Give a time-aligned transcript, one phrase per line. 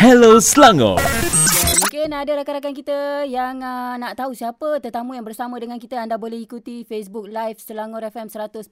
[0.00, 1.00] Hello Selangor.
[2.08, 6.00] Mungkin ada rakan-rakan kita yang uh, nak tahu siapa tetamu yang bersama dengan kita.
[6.00, 8.64] Anda boleh ikuti Facebook Live Selangor FM 100.9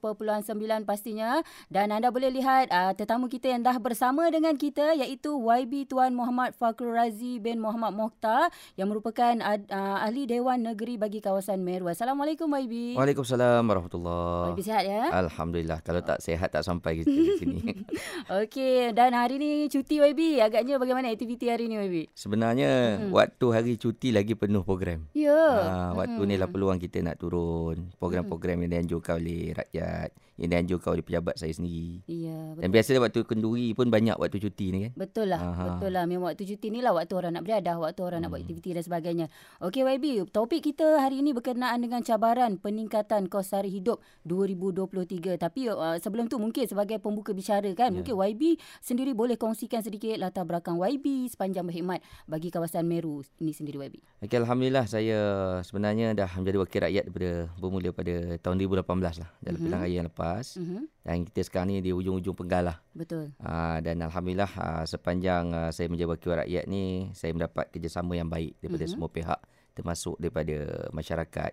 [0.89, 1.45] pastinya.
[1.69, 6.17] Dan anda boleh lihat uh, tetamu kita yang dah bersama dengan kita iaitu YB Tuan
[6.17, 11.93] Muhammad Fakrul Razi bin Muhammad Mokhtar yang merupakan uh, ahli Dewan Negeri bagi kawasan Meru.
[11.93, 12.97] Assalamualaikum YB.
[12.97, 14.57] Waalaikumsalam warahmatullahi.
[14.57, 15.13] YB sihat ya?
[15.13, 15.85] Alhamdulillah.
[15.85, 17.61] Kalau tak sihat tak sampai kita di sini.
[18.41, 20.41] Okey, dan hari ni cuti YB.
[20.41, 22.09] Agaknya bagaimana aktiviti hari ni YB?
[22.17, 23.26] Sebenarnya hmm.
[23.27, 25.03] Waktu hari cuti lagi penuh program.
[25.11, 25.35] Ya.
[25.35, 26.29] Ha, waktu hmm.
[26.31, 27.91] ni lah peluang kita nak turun.
[27.99, 28.63] Program-program hmm.
[28.63, 30.15] yang dianjurkan oleh rakyat.
[30.37, 31.99] Yang dianjurkan oleh pejabat saya sendiri.
[32.07, 32.37] Ya.
[32.55, 32.61] Betul.
[32.63, 34.91] Dan biasanya waktu kenduri pun banyak waktu cuti ni kan.
[34.95, 35.41] Betul lah.
[35.43, 35.63] Aha.
[35.75, 36.03] Betul lah.
[36.07, 37.75] Memang waktu cuti ni lah waktu orang nak beriadah.
[37.75, 38.23] Waktu orang hmm.
[38.23, 38.47] nak buat hmm.
[38.47, 39.25] aktiviti dan sebagainya.
[39.59, 40.05] Okey YB.
[40.31, 45.35] Topik kita hari ini berkenaan dengan cabaran peningkatan kos sari hidup 2023.
[45.35, 47.91] Tapi uh, sebelum tu mungkin sebagai pembuka bicara kan.
[47.91, 47.99] Ya.
[47.99, 53.51] Mungkin YB sendiri boleh kongsikan sedikit latar belakang YB sepanjang berkhidmat bagi kawasan Meru ini
[53.53, 53.95] sendiri YB.
[54.23, 55.19] Okay, Alhamdulillah saya
[55.63, 59.57] sebenarnya dah menjadi wakil rakyat daripada bermula pada tahun 2018 lah dalam mm-hmm.
[59.61, 60.81] pilihan raya yang lepas mm-hmm.
[61.05, 62.77] dan kita sekarang ni di ujung-ujung penggal lah.
[62.93, 63.33] Betul.
[63.39, 68.29] Uh, dan Alhamdulillah uh, sepanjang uh, saya menjadi wakil rakyat ni saya mendapat kerjasama yang
[68.29, 68.93] baik daripada mm-hmm.
[68.93, 69.39] semua pihak
[69.77, 71.51] termasuk daripada masyarakat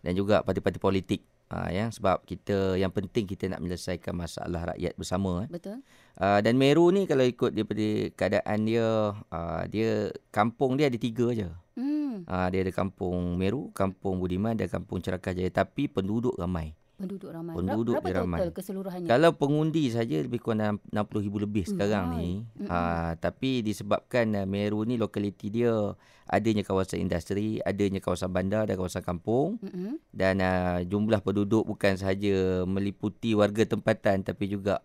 [0.00, 4.92] dan juga parti-parti politik Ha, ya sebab kita yang penting kita nak menyelesaikan masalah rakyat
[5.00, 5.48] bersama eh.
[5.48, 5.80] Betul.
[6.20, 11.32] Uh, dan Meru ni kalau ikut daripada keadaan dia uh, dia kampung dia ada tiga
[11.32, 11.48] aja.
[11.72, 12.28] Hmm.
[12.28, 16.76] Uh, dia ada kampung Meru, kampung Budiman dan kampung Cerakah Jaya tapi penduduk ramai.
[16.98, 17.54] Penduduk ramai.
[17.54, 18.38] Penduduk Berapa dia ramai.
[18.42, 19.06] total keseluruhannya?
[19.06, 21.70] Kalau pengundi saja lebih kurang 60,000 lebih hmm.
[21.70, 22.42] sekarang ni.
[22.66, 25.94] Ha, tapi disebabkan uh, Meru ni lokaliti dia
[26.26, 29.62] adanya kawasan industri, adanya kawasan bandar dan kawasan kampung.
[29.62, 29.92] Mm-hmm.
[30.10, 34.82] Dan uh, jumlah penduduk bukan sahaja meliputi warga tempatan tapi juga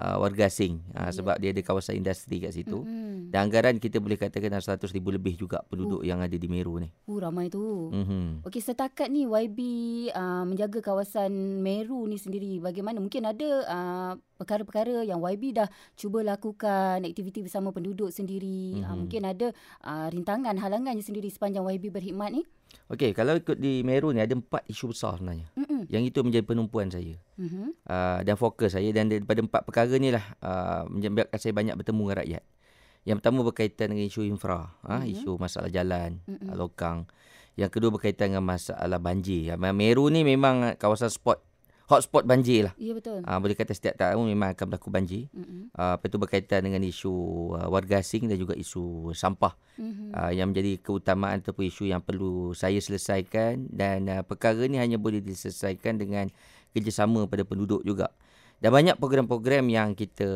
[0.00, 2.80] uh, warga asing uh, sebab dia ada kawasan industri kat situ.
[2.80, 3.30] Mm-hmm.
[3.30, 6.08] Dan anggaran kita boleh katakan 100,000 lebih juga penduduk uh.
[6.08, 6.88] yang ada di Meru ni.
[7.04, 7.92] Uh, ramai tu.
[7.92, 8.48] Mm-hmm.
[8.48, 9.60] Okey, setakat ni YB
[10.16, 12.98] uh, menjaga kawasan Meru ni sendiri bagaimana?
[12.98, 18.80] Mungkin ada uh, perkara-perkara yang YB dah cuba lakukan aktiviti bersama penduduk sendiri.
[18.80, 18.88] Mm-hmm.
[18.88, 19.46] Uh, mungkin ada
[19.84, 22.48] uh, rintangan, halangannya sendiri sepanjang YB berkhidmat ni?
[22.90, 25.46] Okey, kalau ikut di Meru ni ada empat isu besar sebenarnya.
[25.58, 25.86] Mm-mm.
[25.90, 27.20] Yang itu menjadi penumpuan saya.
[27.36, 27.66] Mm-hmm.
[27.84, 32.02] Uh, dan fokus saya dan daripada empat perkara ni lah uh, menyebabkan saya banyak bertemu
[32.08, 32.44] dengan rakyat.
[33.00, 34.90] Yang pertama berkaitan dengan isu infra, mm-hmm.
[34.90, 36.56] uh, isu masalah jalan, mm-hmm.
[36.56, 37.04] lokang.
[37.58, 39.52] Yang kedua berkaitan dengan masalah banjir.
[39.58, 41.49] Meru ni memang kawasan spot
[41.90, 42.74] hotspot banjir lah.
[42.78, 43.26] Ya betul.
[43.26, 45.26] Uh, boleh kata setiap tahun memang akan berlaku banjir.
[45.34, 45.74] Mm-hmm.
[45.74, 47.10] Uh, itu berkaitan dengan isu
[47.58, 49.58] uh, warga asing dan juga isu sampah.
[49.74, 50.08] Mm-hmm.
[50.14, 53.66] Uh, yang menjadi keutamaan ataupun isu yang perlu saya selesaikan.
[53.66, 56.30] Dan uh, perkara ni hanya boleh diselesaikan dengan
[56.70, 58.14] kerjasama pada penduduk juga.
[58.60, 60.28] Dan banyak program-program yang kita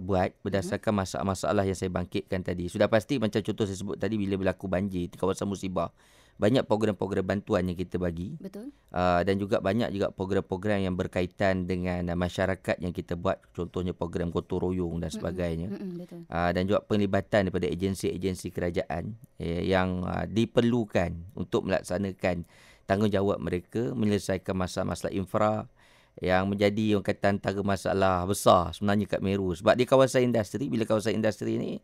[0.00, 1.04] buat berdasarkan mm-hmm.
[1.04, 2.72] masalah-masalah yang saya bangkitkan tadi.
[2.72, 5.92] Sudah pasti macam contoh saya sebut tadi bila berlaku banjir di kawasan musibah
[6.34, 8.34] banyak program-program bantuan yang kita bagi.
[8.42, 8.74] Betul.
[8.90, 13.38] Uh, dan juga banyak juga program-program yang berkaitan dengan uh, masyarakat yang kita buat.
[13.54, 15.70] Contohnya program gotong royong dan sebagainya.
[15.70, 16.20] Mm-mm, mm-mm, betul.
[16.26, 22.42] Uh, dan juga penglibatan daripada agensi-agensi kerajaan eh, yang uh, diperlukan untuk melaksanakan
[22.84, 25.70] tanggungjawab mereka menyelesaikan masalah-masalah infra
[26.22, 30.86] yang menjadi yang kata antara masalah besar sebenarnya kat Meru sebab di kawasan industri bila
[30.86, 31.82] kawasan industri ni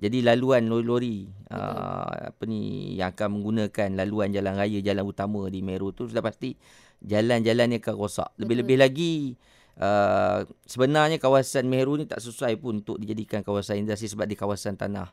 [0.00, 5.60] jadi laluan lori-lori uh, apa ni yang akan menggunakan laluan jalan raya jalan utama di
[5.60, 6.56] Meru tu sudah pasti
[7.04, 8.30] jalan-jalan ni akan rosak.
[8.40, 9.36] Lebih-lebih lagi
[9.76, 14.80] uh, sebenarnya kawasan Meru ni tak sesuai pun untuk dijadikan kawasan industri sebab di kawasan
[14.80, 15.12] tanah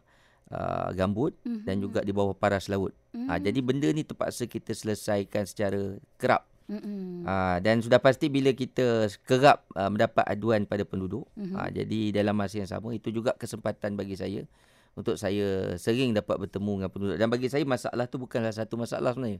[0.53, 1.65] uh, gambut mm-hmm.
[1.67, 2.95] dan juga di bawah paras laut.
[3.11, 3.27] Mm-hmm.
[3.29, 6.47] Uh, jadi benda ni terpaksa kita selesaikan secara kerap.
[6.69, 7.25] Mm-hmm.
[7.25, 11.25] Uh, dan sudah pasti bila kita kerap uh, mendapat aduan pada penduduk.
[11.35, 11.55] Mm-hmm.
[11.57, 14.45] Uh, jadi dalam masa yang sama itu juga kesempatan bagi saya
[14.99, 17.17] untuk saya sering dapat bertemu dengan penduduk.
[17.17, 19.39] Dan bagi saya masalah tu bukanlah satu masalah sebenarnya.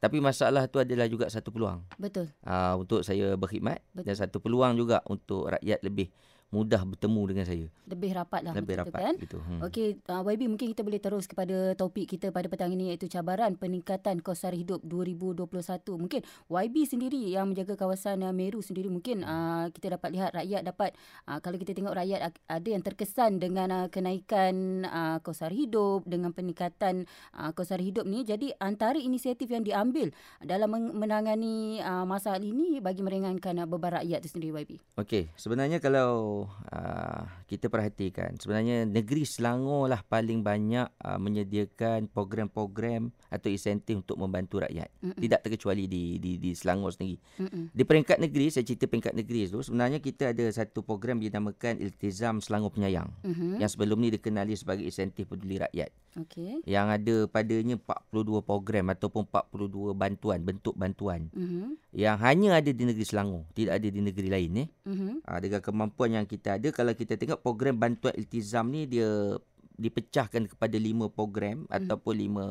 [0.00, 1.80] Tapi masalah tu adalah juga satu peluang.
[1.96, 2.28] Betul.
[2.44, 4.12] Uh, untuk saya berkhidmat Betul.
[4.12, 6.12] dan satu peluang juga untuk rakyat lebih
[6.50, 7.66] mudah bertemu dengan saya.
[7.86, 8.54] Lebih rapat lah.
[8.58, 9.00] Lebih rapat.
[9.00, 9.14] Kan?
[9.22, 9.38] Gitu.
[9.38, 9.62] Hmm.
[9.62, 13.54] Okey, uh, YB mungkin kita boleh terus kepada topik kita pada petang ini iaitu cabaran
[13.54, 15.46] peningkatan kos sara hidup 2021.
[15.94, 16.20] Mungkin
[16.50, 20.90] YB sendiri yang menjaga kawasan uh, Meru sendiri mungkin uh, kita dapat lihat rakyat dapat
[21.30, 26.02] uh, kalau kita tengok rakyat ada yang terkesan dengan uh, kenaikan uh, kos sara hidup
[26.02, 27.06] dengan peningkatan
[27.38, 28.26] uh, kos sara hidup ni.
[28.26, 30.10] Jadi antara inisiatif yang diambil
[30.42, 34.70] dalam menangani uh, masalah ini bagi meringankan uh, beban rakyat itu sendiri YB.
[34.98, 38.36] Okey, sebenarnya kalau uh, kita perhatikan.
[38.38, 44.90] Sebenarnya negeri Selangor lah paling banyak uh, menyediakan program-program atau insentif untuk membantu rakyat.
[45.00, 45.16] Mm-mm.
[45.22, 47.16] Tidak terkecuali di di di Selangor sendiri.
[47.38, 47.70] Mm-mm.
[47.70, 52.42] Di peringkat negeri saya cerita peringkat negeri tu sebenarnya kita ada satu program dinamakan Iltizam
[52.42, 53.62] Selangor Penyayang mm-hmm.
[53.62, 55.94] yang sebelum ni dikenali sebagai insentif peduli rakyat.
[56.26, 56.58] Okay.
[56.66, 61.30] Yang ada padanya 42 program ataupun 42 bantuan bentuk bantuan.
[61.30, 61.94] Mm-hmm.
[61.94, 64.68] Yang hanya ada di negeri Selangor, tidak ada di negeri lain eh.
[64.90, 65.14] Mm-hmm.
[65.22, 69.38] Uh, dengan kemampuan yang kita ada kalau kita tengok program bantuan iltizam ni dia
[69.80, 71.78] dipecahkan kepada lima program mm-hmm.
[71.78, 72.44] ataupun lima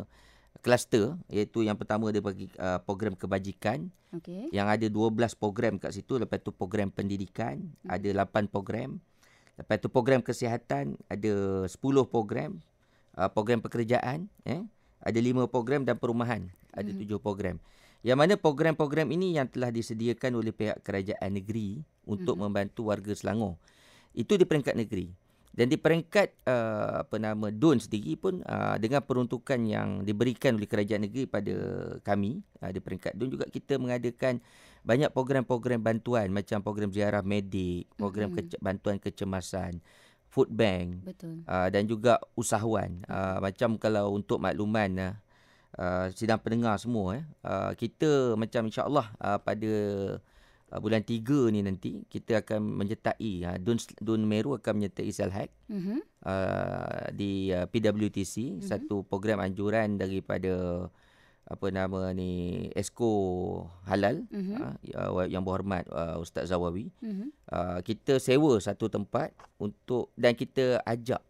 [0.60, 4.52] kluster iaitu yang pertama dia bagi uh, program kebajikan okay.
[4.52, 7.90] yang ada 12 program kat situ lepas tu program pendidikan mm-hmm.
[7.90, 9.00] ada 8 program
[9.56, 11.34] lepas tu program kesihatan ada
[11.66, 11.72] 10
[12.08, 12.60] program
[13.16, 14.64] uh, program pekerjaan eh
[15.00, 17.20] ada 5 program dan perumahan ada mm-hmm.
[17.20, 17.58] 7 program
[18.00, 22.48] yang mana program-program ini yang telah disediakan oleh pihak kerajaan negeri untuk mm-hmm.
[22.48, 23.60] membantu warga Selangor.
[24.16, 25.12] Itu di peringkat negeri.
[25.60, 30.64] Dan di peringkat uh, apa nama DUN sendiri pun uh, dengan peruntukan yang diberikan oleh
[30.64, 31.56] kerajaan negeri pada
[32.00, 34.40] kami uh, di peringkat DUN juga kita mengadakan
[34.88, 38.56] banyak program-program bantuan macam program ziarah medik, program mm-hmm.
[38.56, 39.84] kece- bantuan kecemasan,
[40.32, 41.04] food bank
[41.44, 43.04] uh, dan juga usahawan.
[43.12, 45.14] Uh, macam kalau untuk makluman uh,
[45.80, 47.26] Uh, sidang pendengar semua eh.
[47.46, 49.72] Uh, kita macam insya-Allah uh, pada
[50.72, 55.50] uh, bulan 3 ni nanti kita akan menyertai uh, Dun Dun Meru akan menyertai Selhack
[55.70, 56.00] mm-hmm.
[56.26, 58.66] uh, di uh, PWTC mm-hmm.
[58.66, 60.88] satu program anjuran daripada
[61.50, 63.10] apa nama ni Esko
[63.90, 64.94] Halal mm-hmm.
[64.94, 66.94] uh, yang berhormat uh, Ustaz Zawawi.
[67.02, 67.30] Mm-hmm.
[67.50, 71.26] Uh, kita sewa satu tempat untuk dan kita ajak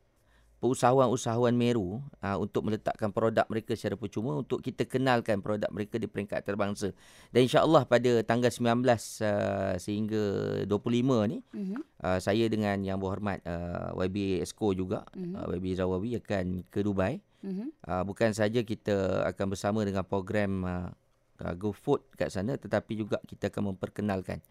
[0.59, 6.11] usahawan-usahawan Meru uh, untuk meletakkan produk mereka secara percuma untuk kita kenalkan produk mereka di
[6.11, 6.91] peringkat terbangsa.
[7.31, 10.23] Dan insya-Allah pada tanggal 19 uh, sehingga
[10.67, 11.79] 25 ni uh-huh.
[12.03, 15.47] uh, saya dengan yang berhormat uh, YB Esco juga uh-huh.
[15.47, 17.23] uh, YB Zawawi akan ke Dubai.
[17.39, 17.71] Uh-huh.
[17.87, 20.91] Uh, bukan saja kita akan bersama dengan program uh,
[21.39, 24.43] uh, GoFood kat sana tetapi juga kita akan memperkenalkan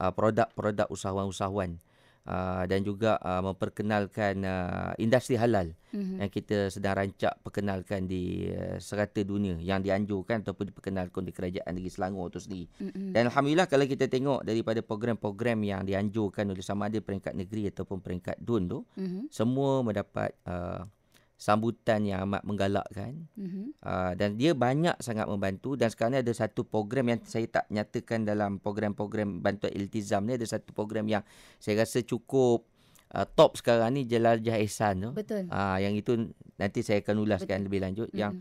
[0.00, 1.76] uh, produk-produk usahawan-usahawan
[2.26, 6.18] uh, dan juga uh, memperkenalkan uh, industri halal mm-hmm.
[6.20, 11.72] yang kita sedang rancak perkenalkan di uh, serata dunia yang dianjurkan ataupun diperkenalkan di kerajaan
[11.72, 12.66] negeri Selangor itu sendiri.
[12.80, 13.10] Mm-hmm.
[13.14, 18.02] Dan alhamdulillah kalau kita tengok daripada program-program yang dianjurkan oleh sama ada peringkat negeri ataupun
[18.02, 19.22] peringkat DUN tu mm-hmm.
[19.32, 20.84] semua mendapat uh,
[21.40, 23.72] sambutan yang amat menggalakkan mm-hmm.
[23.80, 27.64] uh, dan dia banyak sangat membantu dan sekarang ni ada satu program yang saya tak
[27.72, 31.24] nyatakan dalam program-program bantuan iltizam ni ada satu program yang
[31.56, 32.68] saya rasa cukup
[33.16, 35.10] uh, top sekarang ni Jelajah Ehsan tu.
[35.16, 35.48] Betul.
[35.48, 36.28] Uh, yang itu
[36.60, 37.66] nanti saya akan ulaskan Betul.
[37.72, 38.20] lebih lanjut mm-hmm.
[38.20, 38.32] yang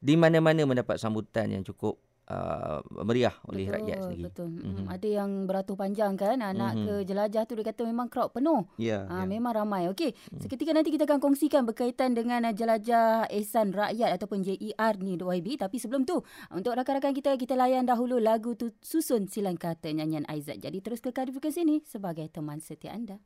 [0.00, 2.00] di mana-mana mendapat sambutan yang cukup
[2.30, 4.24] uh, meriah oleh betul, rakyat sendiri.
[4.30, 4.48] Betul.
[4.50, 4.86] Mm-hmm.
[4.90, 6.86] Ada yang beratus panjang kan anak mm-hmm.
[6.86, 8.66] ke jelajah tu dia kata memang crowd penuh.
[8.78, 9.26] Yeah, uh, yeah.
[9.26, 9.88] memang ramai.
[9.90, 10.40] Okey, mm.
[10.42, 15.58] seketika nanti kita akan kongsikan berkaitan dengan uh, jelajah Ehsan Rakyat ataupun JER ni YB
[15.58, 20.26] tapi sebelum tu untuk rakan-rakan kita kita layan dahulu lagu tu susun silang kata nyanyian
[20.26, 20.58] Aizat.
[20.62, 23.18] Jadi terus kekal di frekuensi ni sebagai teman setia anda.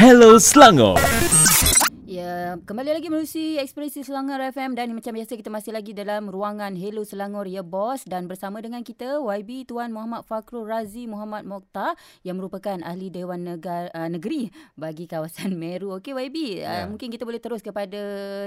[0.00, 0.96] Hello Selangor.
[2.06, 6.78] Ya, kembali lagi melalui Ekspresi Selangor FM dan macam biasa kita masih lagi dalam ruangan
[6.78, 11.98] Hello Selangor ya bos dan bersama dengan kita YB Tuan Muhammad Fakrul Razi Muhammad Mokhtar
[12.22, 15.98] yang merupakan ahli Dewan Negara, uh, Negeri bagi kawasan Meru.
[15.98, 16.86] Okey YB, ya.
[16.86, 17.98] uh, mungkin kita boleh terus kepada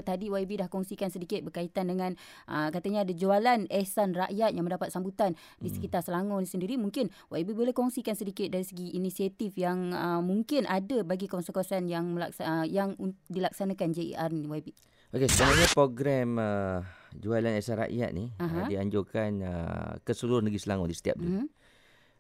[0.08, 2.16] tadi YB dah kongsikan sedikit berkaitan dengan
[2.48, 5.60] uh, katanya ada jualan ehsan rakyat yang mendapat sambutan hmm.
[5.60, 6.80] di sekitar Selangor sendiri.
[6.80, 12.06] Mungkin YB boleh kongsikan sedikit dari segi inisiatif yang uh, mungkin ada bagi kawasan-kawasan yang
[12.16, 12.96] melaksa- uh, yang
[13.28, 14.68] dilaksanakan dilaksanakan JER ni YB?
[15.10, 16.80] Okey, sebenarnya program uh,
[17.18, 21.34] jualan asal rakyat ni uh, dianjurkan uh, ke seluruh negeri Selangor di setiap DUN.
[21.34, 21.48] Uh-huh.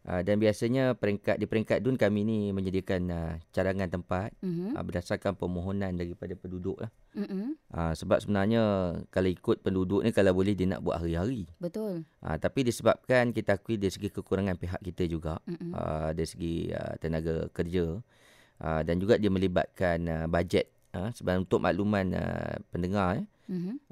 [0.10, 4.74] Uh, dan biasanya peringkat di peringkat DUN kami ni menyediakan uh, cadangan tempat uh-huh.
[4.74, 6.90] uh, berdasarkan permohonan daripada penduduk lah.
[7.14, 7.54] Uh-huh.
[7.70, 11.46] Uh, sebab sebenarnya kalau ikut penduduk ni kalau boleh dia nak buat hari-hari.
[11.62, 12.10] Betul.
[12.26, 15.78] Uh, tapi disebabkan kita akui dari segi kekurangan pihak kita juga uh-huh.
[15.78, 18.02] uh, dari segi uh, tenaga kerja
[18.64, 23.28] uh, dan juga dia melibatkan uh, bajet Ha, sebab untuk makluman uh, pendengar eh.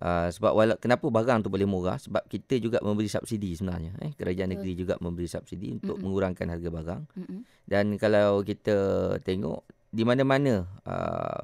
[0.01, 4.13] Uh, sebab wala, kenapa barang tu boleh murah sebab kita juga memberi subsidi sebenarnya eh
[4.17, 4.77] kerajaan negeri uh.
[4.81, 6.05] juga memberi subsidi untuk uh-huh.
[6.05, 7.01] mengurangkan harga barang.
[7.05, 7.41] Uh-huh.
[7.69, 8.77] Dan kalau kita
[9.21, 9.61] tengok
[9.93, 11.41] di mana-mana uh,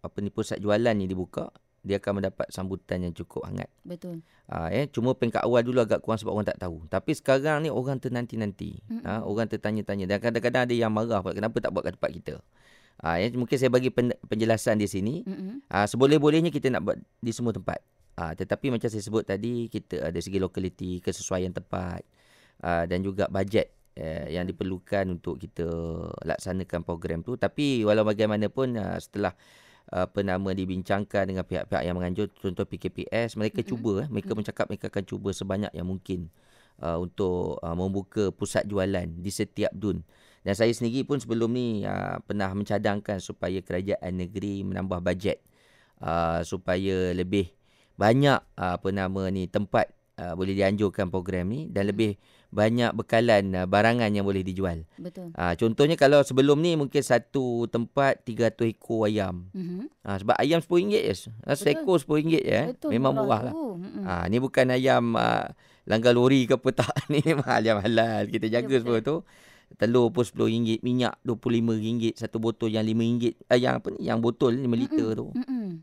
[0.00, 1.52] apa ni pusat jualan ni dibuka
[1.86, 3.70] dia akan mendapat sambutan yang cukup hangat.
[3.86, 4.26] Betul.
[4.50, 6.82] Uh, eh cuma peringkat awal dulu agak kurang sebab orang tak tahu.
[6.90, 8.82] Tapi sekarang ni orang ternanti-nanti.
[9.06, 12.34] Uh, orang tertanya-tanya dan kadang-kadang ada yang marah kenapa tak buat kat tempat kita.
[12.96, 15.20] Ha, ya, mungkin saya bagi pen, penjelasan di sini.
[15.20, 15.68] Mm-hmm.
[15.68, 17.84] Ha, seboleh-bolehnya kita nak buat di semua tempat.
[18.16, 22.00] Ha, tetapi macam saya sebut tadi, kita ada segi lokaliti, kesesuaian tempat
[22.64, 25.66] ha, dan juga bajet uh, yang diperlukan untuk kita
[26.24, 29.32] laksanakan program tu tapi walau bagaimanapun uh, setelah
[29.86, 33.70] apa nama dibincangkan dengan pihak-pihak yang menganjur contoh PKPS mereka mm-hmm.
[33.70, 34.38] cuba eh mereka mm-hmm.
[34.42, 36.26] mencakap mereka akan cuba sebanyak yang mungkin
[36.82, 40.02] uh, untuk uh, membuka pusat jualan di setiap dun
[40.42, 45.38] dan saya sendiri pun sebelum ni uh, pernah mencadangkan supaya kerajaan negeri menambah bajet
[46.02, 47.54] uh, supaya lebih
[47.94, 49.86] banyak uh, apa nama ni tempat
[50.18, 52.18] uh, boleh dianjurkan program ni dan lebih
[52.56, 54.88] banyak bekalan uh, barangan yang boleh dijual.
[54.96, 55.28] Betul.
[55.36, 59.52] Uh, contohnya kalau sebelum ni mungkin satu tempat 300 ekor ayam.
[59.52, 59.92] Mm-hmm.
[60.00, 61.00] Uh, sebab ayam RM10 je.
[61.44, 62.40] Uh, seekor RM10 je.
[62.40, 62.64] Eh.
[62.72, 63.54] Betul, Memang murah, lah.
[63.54, 64.04] Mm-hmm.
[64.08, 65.52] Uh, ni bukan ayam uh,
[65.84, 66.96] langgar lori ke apa tak.
[67.12, 68.24] ni memang ayam halal.
[68.32, 69.20] Kita jaga ya, semua tu
[69.74, 74.54] telur pun RM10, minyak RM25, satu botol yang RM5, eh, yang apa ni, yang botol
[74.54, 75.20] 5 liter mm-hmm.
[75.20, 75.26] tu.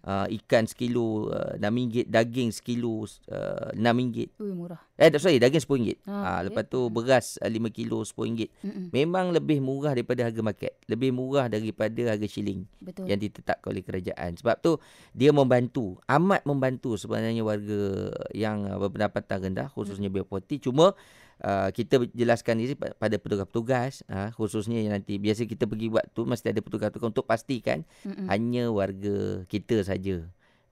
[0.02, 4.40] Uh, ikan sekilo uh, RM6, daging sekilo uh, RM6.
[4.40, 4.82] Ui, murah.
[4.98, 6.06] Eh, sorry, daging RM10.
[6.06, 6.42] Ah, uh, okay.
[6.50, 8.50] Lepas tu beras uh, 5 kilo RM10.
[8.50, 8.86] Mm-hmm.
[8.94, 10.74] Memang lebih murah daripada harga market.
[10.90, 13.10] Lebih murah daripada harga shilling Betul.
[13.10, 14.38] yang ditetapkan oleh kerajaan.
[14.38, 14.78] Sebab tu,
[15.14, 15.98] dia membantu.
[16.10, 20.26] Amat membantu sebenarnya warga yang uh, berpendapatan rendah, khususnya mm-hmm.
[20.26, 20.58] biopoti.
[20.62, 20.98] Cuma,
[21.42, 26.24] uh, kita jelaskan ini pada petugas-petugas uh, khususnya yang nanti biasa kita pergi buat tu
[26.24, 28.28] mesti ada petugas-petugas untuk pastikan Mm-mm.
[28.30, 30.24] hanya warga kita saja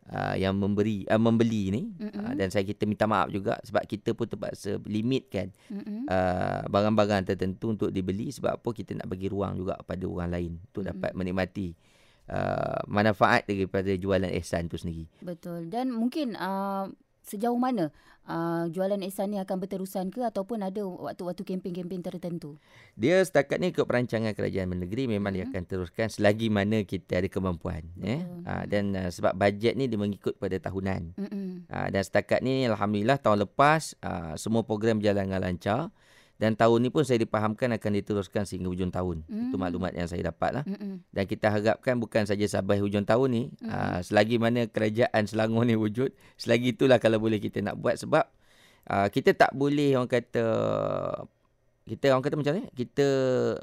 [0.10, 1.84] uh, yang memberi uh, membeli ni.
[2.02, 5.54] Uh, dan saya kita minta maaf juga sebab kita pun terpaksa limitkan
[6.10, 8.70] uh, barang-barang tertentu untuk dibeli sebab apa?
[8.74, 10.92] Kita nak bagi ruang juga kepada orang lain untuk Mm-mm.
[10.98, 11.68] dapat menikmati
[12.32, 15.06] uh, manfaat daripada jualan ihsan tu sendiri.
[15.22, 15.70] Betul.
[15.70, 16.90] Dan mungkin uh,
[17.32, 17.96] sejauh mana
[18.28, 22.60] uh, jualan ihsan ni akan berterusan ke ataupun ada waktu-waktu kempen-kempen tertentu?
[23.00, 27.24] Dia setakat ni ikut perancangan kerajaan negeri memang hmm dia akan teruskan selagi mana kita
[27.24, 28.20] ada kemampuan ya.
[28.44, 31.16] Uh, dan uh, sebab bajet ni dia mengikut pada tahunan.
[31.16, 35.80] hmm Uh, dan setakat ni alhamdulillah tahun lepas uh, semua program berjalan dengan lancar.
[36.42, 39.22] Dan tahun ni pun saya dipahamkan akan diteruskan sehingga hujung tahun.
[39.30, 39.54] Mm.
[39.54, 40.64] Itu maklumat yang saya dapat lah.
[40.66, 41.06] Mm-mm.
[41.14, 43.44] Dan kita harapkan bukan saja sampai hujung tahun ni.
[43.62, 43.70] Mm.
[43.70, 46.10] Uh, selagi mana kerajaan Selangor ni wujud.
[46.42, 48.02] Selagi itulah kalau boleh kita nak buat.
[48.02, 48.26] Sebab
[48.90, 50.46] uh, kita tak boleh orang kata...
[51.86, 52.66] Kita orang kata macam ni.
[52.74, 53.06] Kita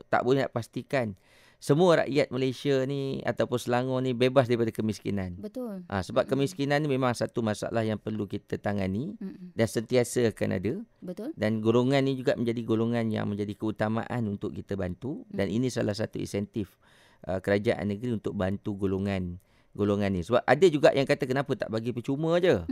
[0.07, 1.19] tak boleh nak pastikan
[1.59, 5.35] semua rakyat Malaysia ni ataupun Selangor ni bebas daripada kemiskinan.
[5.43, 5.83] Betul.
[5.91, 6.31] Ha, sebab mm-hmm.
[6.39, 9.59] kemiskinan ni memang satu masalah yang perlu kita tangani mm-hmm.
[9.59, 10.73] dan sentiasa akan ada.
[11.03, 11.35] Betul.
[11.35, 15.35] Dan golongan ni juga menjadi golongan yang menjadi keutamaan untuk kita bantu mm-hmm.
[15.35, 16.79] dan ini salah satu insentif
[17.27, 19.43] uh, kerajaan negeri untuk bantu golongan
[19.77, 20.21] golongan ni.
[20.25, 22.65] Sebab ada juga yang kata kenapa tak bagi percuma aje.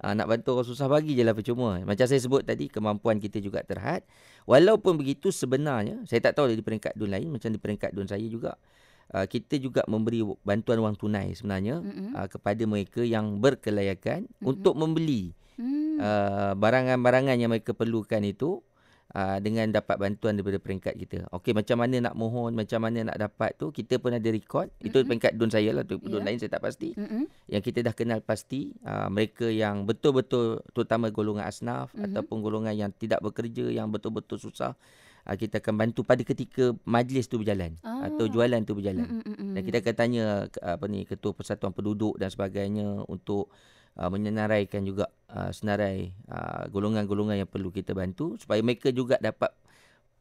[0.00, 1.82] Ha, nak bantu orang susah bagi je lah percuma.
[1.82, 4.06] Macam saya sebut tadi, kemampuan kita juga terhad.
[4.44, 8.24] Walaupun begitu sebenarnya, saya tak tahu di peringkat dun lain, macam di peringkat dun saya
[8.28, 8.58] juga,
[9.12, 11.80] uh, kita juga memberi bantuan wang tunai sebenarnya
[12.16, 14.48] uh, kepada mereka yang berkelayakan Mm-mm.
[14.48, 15.96] untuk membeli mm.
[16.00, 18.64] uh, barangan-barangan yang mereka perlukan itu
[19.14, 21.18] uh, dengan dapat bantuan daripada peringkat kita.
[21.30, 24.68] Okey, macam mana nak mohon, macam mana nak dapat tu, kita pun ada rekod.
[24.68, 24.86] Mm-hmm.
[24.90, 26.26] Itu peringkat don saya lah, tu don yeah.
[26.26, 26.92] lain saya tak pasti.
[26.98, 27.24] Mm-hmm.
[27.54, 32.10] Yang kita dah kenal pasti, uh, mereka yang betul-betul, terutama golongan asnaf mm-hmm.
[32.10, 34.74] ataupun golongan yang tidak bekerja, yang betul-betul susah,
[35.30, 38.10] uh, kita akan bantu pada ketika majlis tu berjalan ah.
[38.10, 39.22] atau jualan tu berjalan.
[39.22, 39.52] Mm-hmm.
[39.54, 40.24] Dan kita akan tanya
[40.60, 43.48] apa ni ketua persatuan penduduk dan sebagainya untuk
[43.98, 49.54] uh, menyenaraikan juga uh, senarai uh, golongan-golongan yang perlu kita bantu supaya mereka juga dapat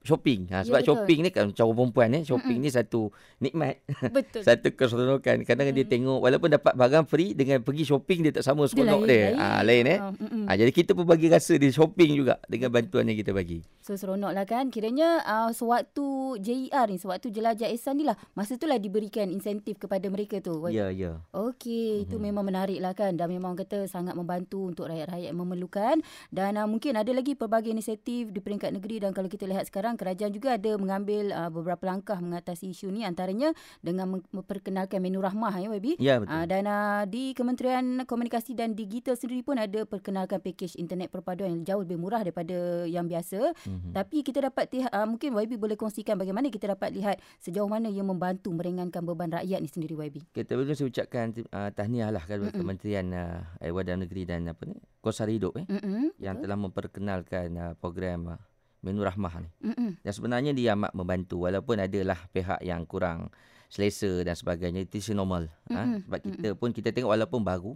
[0.04, 0.52] shopping.
[0.52, 2.70] Ha, sebab ya, shopping ni kan macam perempuan ni, shopping Mm-mm.
[2.70, 3.80] ni satu nikmat.
[4.12, 4.44] Betul.
[4.48, 5.48] satu keseronokan.
[5.48, 5.76] Kadang mm.
[5.80, 9.32] dia tengok walaupun dapat barang free dengan pergi shopping dia tak sama seronok dia.
[9.32, 10.00] Lain, ha, lain eh.
[10.48, 13.64] Ha, jadi kita pun bagi rasa dia shopping juga dengan bantuan yang kita bagi.
[13.80, 14.68] So seronok lah kan.
[14.68, 19.80] Kiranya uh, sewaktu JER ni, sewaktu jelajah ihsan ni lah, masa tu lah diberikan insentif
[19.80, 20.68] kepada mereka tu.
[20.68, 21.24] Ya, ya.
[21.32, 22.04] Okey, mm-hmm.
[22.12, 23.16] itu memang menarik lah kan.
[23.16, 25.96] Dan memang kata sangat membantu untuk rakyat-rakyat yang memerlukan.
[26.28, 29.93] Dan uh, mungkin ada lagi pelbagai inisiatif di peringkat negeri dan kalau kita lihat sekarang
[29.94, 33.54] sekarang kerajaan juga ada mengambil uh, beberapa langkah mengatasi isu ni antaranya
[33.86, 35.92] dengan memperkenalkan menu rahmah ya Wabi.
[36.02, 36.34] Ya betul.
[36.34, 41.62] Uh, dan uh, di Kementerian Komunikasi dan Digital sendiri pun ada perkenalkan pakej internet perpaduan
[41.62, 43.54] yang jauh lebih murah daripada yang biasa.
[43.54, 43.94] Mm-hmm.
[43.94, 48.02] Tapi kita dapat uh, mungkin Wabi boleh kongsikan bagaimana kita dapat lihat sejauh mana ia
[48.02, 50.26] membantu meringankan beban rakyat ni sendiri Wabi.
[50.34, 52.58] Kita boleh saya ucapkan uh, tahniah lah kepada mm-hmm.
[52.58, 56.18] Kementerian uh, Ewadam Negeri dan apa ni Kosar Hidup eh mm-hmm.
[56.18, 58.53] yang telah memperkenalkan uh, program uh,
[58.84, 59.50] menu rahmah ni.
[59.64, 59.92] Mm-mm.
[60.04, 63.32] Dan sebenarnya dia amat membantu walaupun adalah pihak yang kurang
[63.72, 65.50] selesa dan sebagainya itu normal.
[65.72, 66.04] Ha?
[66.06, 66.60] Sebab kita Mm-mm.
[66.60, 67.74] pun kita tengok walaupun baru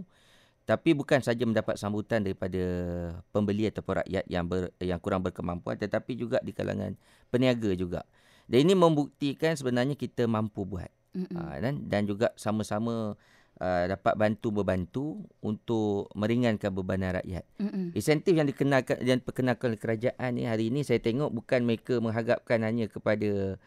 [0.67, 2.59] tapi bukan saja mendapat sambutan daripada
[3.31, 6.91] pembeli ataupun rakyat yang ber, yang kurang berkemampuan tetapi juga di kalangan
[7.31, 8.03] peniaga juga.
[8.51, 10.91] Dan ini membuktikan sebenarnya kita mampu buat.
[11.17, 13.17] Ha, dan dan juga sama-sama
[13.61, 15.05] uh, dapat bantu membantu
[15.41, 17.43] untuk meringankan bebanan rakyat.
[17.61, 17.93] Mm-mm.
[17.97, 22.61] Insentif yang dikenalkan yang perkenalkan oleh kerajaan ni hari ini saya tengok bukan mereka mengharapkan
[22.63, 23.57] hanya kepada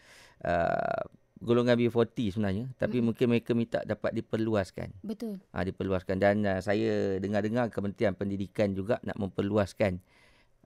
[0.46, 1.00] uh,
[1.40, 3.04] golongan B40 sebenarnya tapi mm.
[3.04, 4.92] mungkin mereka minta dapat diperluaskan.
[5.02, 5.40] Betul.
[5.50, 9.98] Ah uh, diperluaskan dan uh, saya dengar-dengar Kementerian Pendidikan juga nak memperluaskan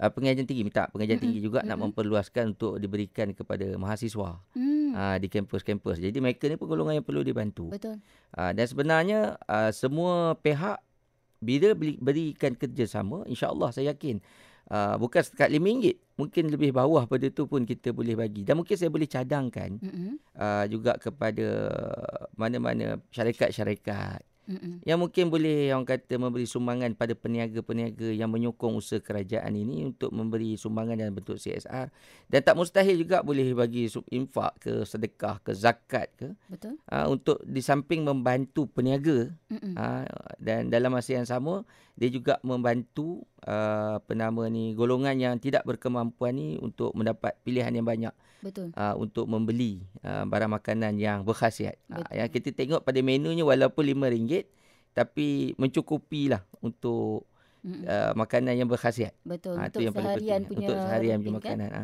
[0.03, 1.31] uh, pengajian tinggi minta pengajian mm-hmm.
[1.31, 1.71] tinggi juga mm-hmm.
[1.71, 4.43] nak memperluaskan untuk diberikan kepada mahasiswa.
[4.59, 4.74] Mm.
[4.95, 5.99] Uh, di kampus-kampus.
[5.99, 7.67] Jadi mereka ni pun golongan yang perlu dibantu.
[7.67, 7.99] Betul.
[8.31, 10.79] Uh, dan sebenarnya uh, semua pihak
[11.45, 14.25] bila berikan kerjasama insya-Allah saya yakin
[14.73, 18.75] uh, bukan setakat RM5 mungkin lebih bawah pada tu pun kita boleh bagi dan mungkin
[18.81, 20.13] saya boleh cadangkan mm-hmm.
[20.41, 21.47] uh, juga kepada
[22.41, 24.85] mana-mana syarikat-syarikat Mm-mm.
[24.85, 30.13] Yang mungkin boleh orang kata memberi sumbangan pada peniaga-peniaga yang menyokong usaha kerajaan ini untuk
[30.13, 31.89] memberi sumbangan dalam bentuk CSR
[32.29, 36.77] dan tak mustahil juga boleh bagi infak ke sedekah ke zakat ke betul.
[36.93, 39.33] uh, untuk di samping membantu peniaga.
[39.49, 40.05] Uh,
[40.37, 45.63] dan dalam masa yang sama dia juga membantu uh, apa nama ni golongan yang tidak
[45.69, 48.73] berkemampuan ni untuk mendapat pilihan yang banyak Betul.
[48.77, 51.81] Uh, untuk membeli uh, barang makanan yang berkhasiat.
[51.89, 54.45] Uh, yang kita tengok pada menunya walaupun RM5
[54.95, 56.45] tapi mencukupi lah
[57.65, 59.17] untuk uh, makanan yang berkhasiat.
[59.25, 59.57] Betul.
[59.57, 61.57] Ha, untuk yang seharian punya untuk seharian punya kan?
[61.57, 61.71] makanan.
[61.73, 61.83] Ha.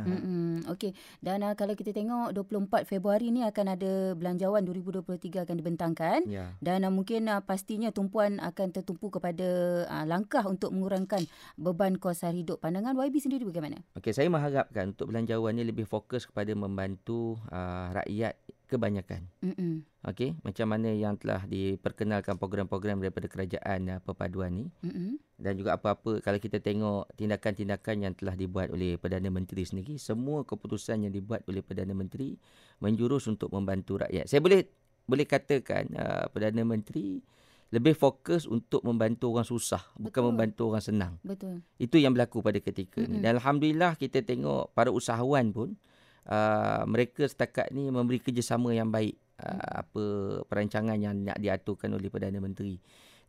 [0.76, 0.90] Okey.
[1.24, 6.20] Dan uh, kalau kita tengok 24 Februari ni akan ada belanjawan 2023 akan dibentangkan.
[6.28, 6.52] Ya.
[6.60, 9.48] Dan uh, mungkin uh, pastinya tumpuan akan tertumpu kepada
[9.88, 11.24] uh, langkah untuk mengurangkan
[11.56, 12.60] beban kos sehari hidup.
[12.60, 13.80] Pandangan YB sendiri bagaimana?
[13.96, 18.36] Okey, saya mengharapkan untuk belanjawan ni lebih fokus kepada membantu uh, rakyat
[18.70, 19.26] kebanyakan.
[19.42, 19.82] Mm-mm.
[20.06, 24.66] Okey, macam mana yang telah diperkenalkan program-program daripada kerajaan uh, perpaduan ni.
[24.86, 25.18] Mm-mm.
[25.34, 30.46] Dan juga apa-apa kalau kita tengok tindakan-tindakan yang telah dibuat oleh Perdana Menteri sendiri, semua
[30.46, 32.38] keputusan yang dibuat oleh Perdana Menteri
[32.78, 34.30] menjurus untuk membantu rakyat.
[34.30, 34.62] Saya boleh
[35.10, 37.18] boleh katakan uh, Perdana Menteri
[37.70, 40.02] lebih fokus untuk membantu orang susah Betul.
[40.10, 41.12] bukan membantu orang senang.
[41.22, 41.62] Betul.
[41.78, 43.18] Itu yang berlaku pada ketika mm-hmm.
[43.18, 43.22] ni.
[43.22, 45.78] Dan alhamdulillah kita tengok para usahawan pun
[46.30, 50.02] uh, mereka setakat ni memberi kerjasama yang baik uh, apa
[50.46, 52.78] perancangan yang nak diaturkan oleh Perdana Menteri.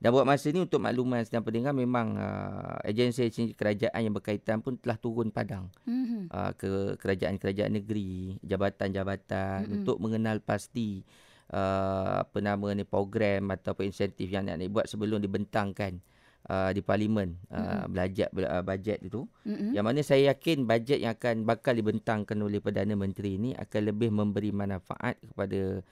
[0.02, 4.74] Dan buat masa ni untuk makluman sedang pendengar memang uh, agensi-agensi kerajaan yang berkaitan pun
[4.82, 6.34] telah turun padang mm-hmm.
[6.34, 9.76] uh, ke kerajaan-kerajaan negeri, jabatan-jabatan mm-hmm.
[9.78, 11.06] untuk mengenal pasti
[11.54, 16.02] uh, apa nama ni program atau insentif yang nak dibuat sebelum dibentangkan
[16.50, 19.78] uh, di parlimen uh, belajar uh, bajet itu mm-hmm.
[19.78, 24.10] yang mana saya yakin bajet yang akan bakal dibentangkan oleh perdana menteri ini akan lebih
[24.10, 25.84] memberi manfaat kepada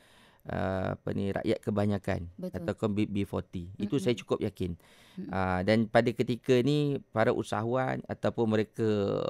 [0.49, 2.57] uh, apa ni rakyat kebanyakan Betul.
[2.63, 3.85] ataupun B40 mm-hmm.
[3.85, 5.29] itu saya cukup yakin mm-hmm.
[5.29, 9.21] uh, dan pada ketika ni para usahawan ataupun mereka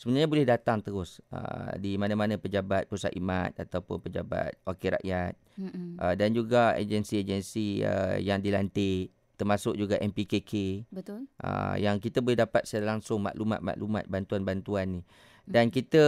[0.02, 5.38] sebenarnya boleh datang terus uh, di mana-mana pejabat pusat imat ataupun pejabat wakil rakyat.
[6.02, 11.30] Uh, dan juga agensi-agensi uh, yang dilantik termasuk juga MPKK betul.
[11.38, 15.02] Uh, yang kita boleh dapat secara langsung maklumat-maklumat bantuan-bantuan ni.
[15.46, 16.02] Dan kita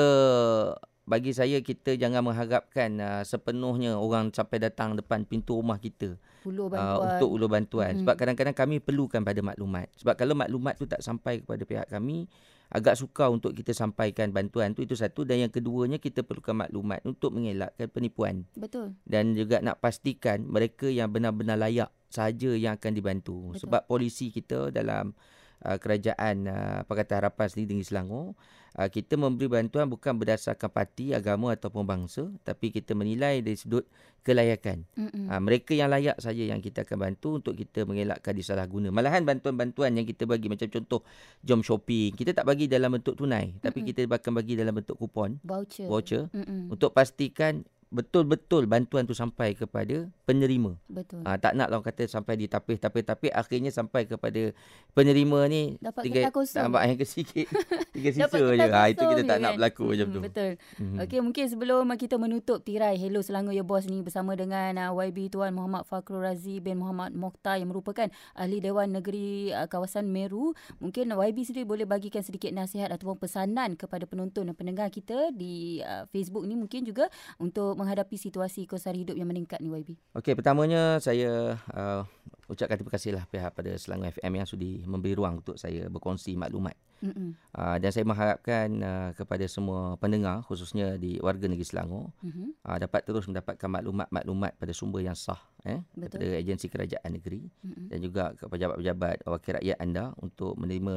[1.03, 6.15] bagi saya kita jangan mengharapkan uh, sepenuhnya orang sampai datang depan pintu rumah kita
[6.47, 7.93] uh, untuk ulur bantuan.
[7.93, 9.89] Hmm sebab kadang-kadang kami perlukan pada maklumat.
[10.01, 12.25] Sebab kalau maklumat tu tak sampai kepada pihak kami
[12.73, 17.05] agak sukar untuk kita sampaikan bantuan tu itu satu dan yang keduanya kita perlukan maklumat
[17.05, 18.49] untuk mengelakkan penipuan.
[18.57, 18.97] Betul.
[19.05, 23.53] Dan juga nak pastikan mereka yang benar-benar layak saja yang akan dibantu.
[23.53, 23.61] Betul.
[23.69, 25.13] Sebab polisi kita dalam
[25.63, 28.35] uh, kerajaan uh, Pakatan Harapan sendiri di Selangor
[28.77, 33.85] uh, kita memberi bantuan bukan berdasarkan parti, agama ataupun bangsa tapi kita menilai dari sudut
[34.23, 34.87] kelayakan.
[34.95, 38.87] Uh, mereka yang layak saja yang kita akan bantu untuk kita mengelakkan disalahguna.
[38.87, 41.03] Malahan bantuan-bantuan yang kita bagi macam contoh
[41.43, 43.63] jom shopping, kita tak bagi dalam bentuk tunai Mm-mm.
[43.63, 46.23] tapi kita akan bagi dalam bentuk kupon, voucher, voucher
[46.71, 50.73] untuk pastikan betul-betul bantuan tu sampai kepada penerima.
[50.89, 51.21] Betul.
[51.29, 54.49] Ha, tak nak orang kata sampai di tapis-tapis-tapis akhirnya sampai kepada
[54.97, 57.45] penerima ni dapat tiga tambah yang ke sikit.
[57.95, 58.65] tiga sisa je.
[58.65, 59.43] Ha, itu kita tak kan?
[59.45, 60.21] nak berlaku hmm, macam tu.
[60.25, 60.51] Betul.
[60.81, 60.97] Hmm.
[61.05, 65.29] Okey mungkin sebelum kita menutup tirai Hello Selangor Ya Boss ni bersama dengan uh, YB
[65.29, 70.57] Tuan Muhammad Fakrul Razi bin Muhammad Mokhtar yang merupakan ahli Dewan Negeri uh, kawasan Meru.
[70.81, 75.85] Mungkin YB sendiri boleh bagikan sedikit nasihat ataupun pesanan kepada penonton dan pendengar kita di
[75.85, 77.05] uh, Facebook ni mungkin juga
[77.37, 79.99] untuk menghadapi situasi kos hidup yang meningkat ni YB?
[80.15, 82.07] Okey, pertamanya saya uh,
[82.47, 86.79] ucapkan terima kasihlah pihak pada Selangor FM yang sudi memberi ruang untuk saya berkongsi maklumat.
[87.03, 92.63] Uh, dan saya mengharapkan uh, kepada semua pendengar khususnya di warga negeri Selangor mm-hmm.
[92.63, 95.35] uh, dapat terus mendapatkan maklumat-maklumat pada sumber yang sah
[95.67, 96.23] eh Betul.
[96.23, 97.85] daripada agensi kerajaan negeri mm-hmm.
[97.91, 100.95] dan juga kepada pejabat-pejabat wakil rakyat anda untuk menerima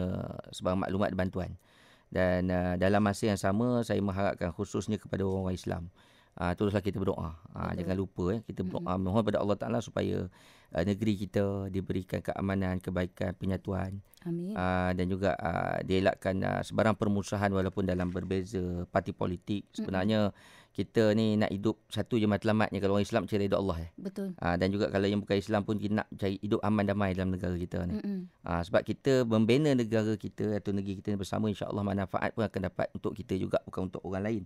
[0.54, 1.50] sebarang maklumat dan bantuan.
[2.06, 5.82] Dan uh, dalam masa yang sama saya mengharapkan khususnya kepada orang-orang Islam
[6.40, 7.36] uh, teruslah kita berdoa.
[7.52, 9.02] Uh, jangan lupa eh kita berdoa mm-hmm.
[9.02, 10.28] mohon pada Allah Taala supaya
[10.72, 14.00] uh, negeri kita diberikan keamanan, kebaikan, penyatuan.
[14.26, 14.58] Amin.
[14.58, 19.70] Uh, dan juga uh, dielakkan uh, sebarang permusuhan walaupun dalam berbeza parti politik.
[19.70, 20.74] Sebenarnya mm-hmm.
[20.74, 23.90] kita ni nak hidup satu je matlamatnya kalau orang Islam cari ridha Allah eh.
[23.94, 24.34] Betul.
[24.36, 27.38] Uh, dan juga kalau yang bukan Islam pun kita nak cari hidup aman damai dalam
[27.38, 28.02] negara kita ni.
[28.02, 28.18] Mm-hmm.
[28.42, 32.90] Uh, sebab kita membina negara kita atau negeri kita bersama insya-Allah manfaat pun akan dapat
[32.98, 34.44] untuk kita juga bukan untuk orang lain.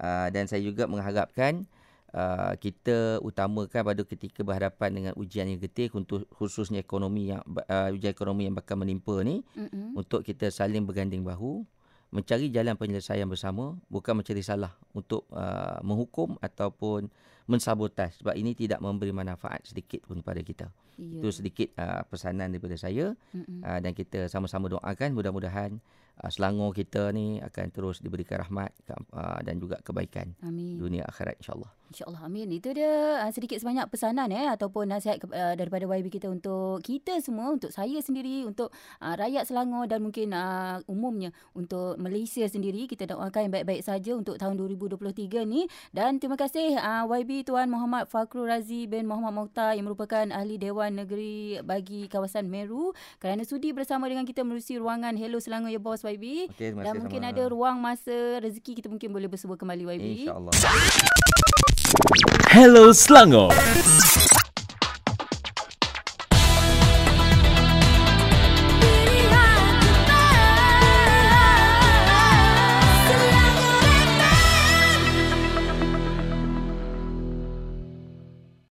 [0.00, 1.68] Ah, dan saya juga mengharapkan
[2.16, 7.92] uh, kita utamakan pada ketika berhadapan dengan ujian yang getih untuk khususnya ekonomi yang uh,
[7.92, 10.00] ujian ekonomi yang bakal menimpa ni mm-hmm.
[10.00, 11.68] untuk kita saling berganding bahu
[12.16, 17.12] mencari jalan penyelesaian bersama bukan mencari salah untuk uh, menghukum ataupun
[17.44, 20.66] mensabotaj sebab ini tidak memberi manfaat sedikit pun kepada kita.
[20.96, 21.20] Yeah.
[21.20, 23.60] Itu sedikit uh, pesanan daripada saya mm-hmm.
[23.68, 25.76] uh, dan kita sama-sama doakan mudah-mudahan
[26.20, 28.70] uh, Selangor kita ni akan terus diberikan rahmat
[29.12, 30.76] uh, dan juga kebaikan Amin.
[30.76, 31.79] dunia akhirat insya-Allah.
[31.90, 32.46] Insya-Allah amin.
[32.54, 37.18] Itu dia uh, sedikit sebanyak pesanan eh ataupun nasihat uh, daripada YB kita untuk kita
[37.18, 38.70] semua, untuk saya sendiri, untuk
[39.02, 42.86] uh, rakyat Selangor dan mungkin uh, umumnya untuk Malaysia sendiri.
[42.86, 47.66] Kita doakan yang baik-baik saja untuk tahun 2023 ni dan terima kasih uh, YB Tuan
[47.66, 53.42] Muhammad Fakrul Razi bin Muhammad Mokhtar yang merupakan ahli Dewan Negeri bagi kawasan Meru kerana
[53.42, 56.54] sudi bersama dengan kita menerusi ruangan Hello Selangor Ya Boss YB.
[56.54, 57.34] Okay, Dan mungkin sama.
[57.34, 60.06] ada ruang masa rezeki kita mungkin boleh bersua kembali YB.
[60.30, 60.54] InsyaAllah.
[62.50, 63.52] Hello Selangor.